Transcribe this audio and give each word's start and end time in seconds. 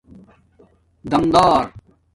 دمدار 1.11 1.71